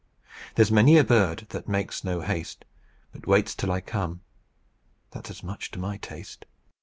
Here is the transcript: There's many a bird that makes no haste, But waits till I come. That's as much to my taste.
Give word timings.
There's 0.55 0.71
many 0.71 0.97
a 0.97 1.03
bird 1.03 1.45
that 1.49 1.67
makes 1.67 2.03
no 2.03 2.21
haste, 2.21 2.65
But 3.11 3.27
waits 3.27 3.53
till 3.53 3.71
I 3.71 3.81
come. 3.81 4.21
That's 5.11 5.29
as 5.29 5.43
much 5.43 5.69
to 5.69 5.79
my 5.79 5.97
taste. 5.97 6.47